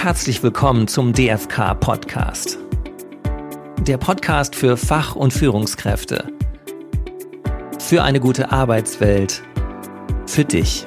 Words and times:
Herzlich 0.00 0.44
willkommen 0.44 0.86
zum 0.86 1.12
DFK 1.12 1.74
Podcast. 1.74 2.56
Der 3.80 3.98
Podcast 3.98 4.54
für 4.54 4.76
Fach- 4.76 5.16
und 5.16 5.32
Führungskräfte. 5.32 6.32
Für 7.80 8.04
eine 8.04 8.20
gute 8.20 8.52
Arbeitswelt. 8.52 9.42
Für 10.26 10.44
dich. 10.44 10.86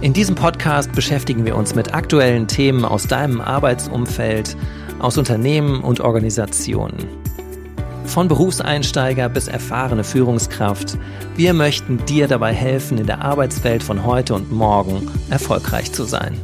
In 0.00 0.12
diesem 0.12 0.34
Podcast 0.34 0.90
beschäftigen 0.90 1.44
wir 1.44 1.54
uns 1.54 1.76
mit 1.76 1.94
aktuellen 1.94 2.48
Themen 2.48 2.84
aus 2.84 3.06
deinem 3.06 3.40
Arbeitsumfeld, 3.40 4.56
aus 4.98 5.18
Unternehmen 5.18 5.82
und 5.82 6.00
Organisationen. 6.00 6.96
Von 8.06 8.28
Berufseinsteiger 8.28 9.28
bis 9.28 9.48
erfahrene 9.48 10.04
Führungskraft, 10.04 10.96
wir 11.36 11.52
möchten 11.52 12.04
dir 12.06 12.28
dabei 12.28 12.54
helfen, 12.54 12.98
in 12.98 13.06
der 13.06 13.22
Arbeitswelt 13.22 13.82
von 13.82 14.04
heute 14.06 14.34
und 14.34 14.50
morgen 14.50 15.10
erfolgreich 15.28 15.92
zu 15.92 16.04
sein. 16.04 16.38